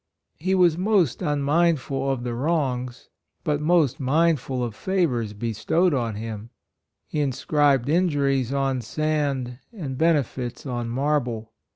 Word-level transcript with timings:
He 0.39 0.55
was 0.55 0.79
most 0.79 1.21
unmindful 1.21 2.09
of 2.09 2.25
wrongs, 2.25 3.09
but 3.43 3.61
most 3.61 3.99
mindful 3.99 4.63
of 4.63 4.73
favors 4.73 5.31
9* 5.31 5.35
98 5.35 5.37
PERSONAL 5.37 5.39
RELIGION 5.39 5.39
bestowed 5.51 5.93
on 5.93 6.15
him. 6.15 6.49
He 7.05 7.19
inscribed 7.19 7.87
in 7.87 8.09
juries 8.09 8.51
on 8.51 8.81
sand 8.81 9.59
and 9.71 9.99
benefits 9.99 10.65
on 10.65 10.89
mar 10.89 11.19
ble. 11.19 11.53